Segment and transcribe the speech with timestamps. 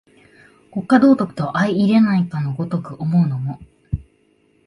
[0.73, 3.59] 国家道徳と相容れないかの如く思うのも、